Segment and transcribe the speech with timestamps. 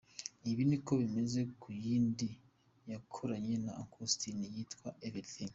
[0.51, 2.27] Ibi niko bimeze ku yindi
[2.91, 5.49] yakoranye na Uncle Austin yitwa “Everything”.